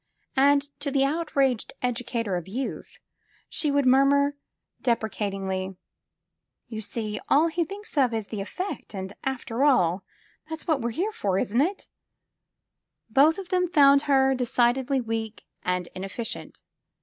[0.33, 2.97] While to the outraged educator of youth
[3.47, 4.35] she would murmur
[4.81, 5.77] deprecatingly:
[6.71, 10.03] *'Tou see, all he thinks of is the effect— ^and after all,
[10.49, 11.87] that's what we're here for, isn't itf"
[13.11, 16.61] Both of them found her decidedly weak and ineffi cient.